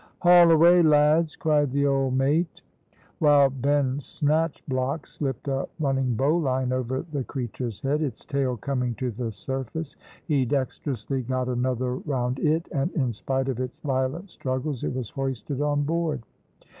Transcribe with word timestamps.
"Haul 0.21 0.49
away, 0.49 0.81
lads!" 0.81 1.35
cried 1.35 1.69
the 1.71 1.85
old 1.85 2.15
mate. 2.17 2.63
While 3.19 3.51
Ben 3.51 3.99
Snatchblock 3.99 5.05
slipped 5.05 5.47
a 5.47 5.69
running 5.79 6.15
bowline 6.15 6.71
over 6.73 7.05
the 7.13 7.23
creature's 7.23 7.81
head, 7.81 8.01
its 8.01 8.25
tail 8.25 8.57
coming 8.57 8.95
to 8.95 9.11
the 9.11 9.31
surface, 9.31 9.95
he 10.25 10.43
dexterously 10.43 11.21
got 11.21 11.49
another 11.49 11.97
round 11.97 12.39
it, 12.39 12.67
and, 12.71 12.89
in 12.93 13.13
spite 13.13 13.47
of 13.47 13.59
its 13.59 13.77
violent 13.77 14.31
struggles, 14.31 14.83
it 14.83 14.95
was 14.95 15.11
hoisted 15.11 15.61
on 15.61 15.83
board. 15.83 16.23